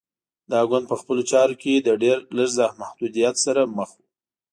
[0.51, 3.99] دا ګوند په خپلو چارو کې له ډېر لږ محدودیت سره مخ و.